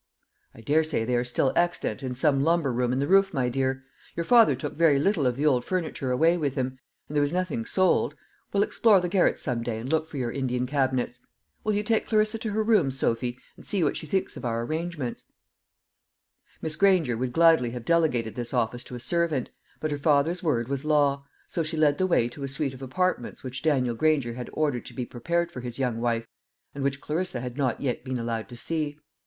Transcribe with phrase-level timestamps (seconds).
[0.55, 3.83] "I daresay they are still extant in some lumber room in the roof, my dear.
[4.15, 7.31] Your father took very little of the old furniture away with him, and there was
[7.31, 8.15] nothing sold.
[8.51, 11.19] We'll explore the garrets some day, and look for your Indian cabinets.
[11.63, 14.63] Will you take Clarissa to her rooms, Sophy, and see what she thinks of our
[14.63, 15.27] arrangements?"
[16.63, 20.67] Miss Granger would gladly have delegated this office to a servant; but her father's word
[20.67, 24.33] was law; so she led the way to a suite of apartments which Daniel Granger
[24.33, 26.25] had ordered to be prepared for his young wife,
[26.73, 28.97] and which Clarissa had not yet been allowed to see.